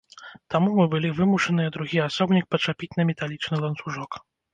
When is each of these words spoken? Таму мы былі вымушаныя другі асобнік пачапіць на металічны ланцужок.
Таму 0.53 0.69
мы 0.77 0.85
былі 0.93 1.11
вымушаныя 1.19 1.73
другі 1.75 1.97
асобнік 2.05 2.47
пачапіць 2.55 2.89
на 3.01 3.07
металічны 3.11 3.61
ланцужок. 3.67 4.11